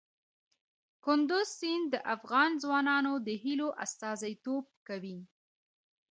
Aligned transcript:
کندز 1.05 1.47
سیند 1.59 1.85
د 1.93 1.95
افغان 2.15 2.49
ځوانانو 2.63 3.13
د 3.27 3.29
هیلو 3.43 3.67
استازیتوب 3.85 4.65
کوي. 4.87 5.19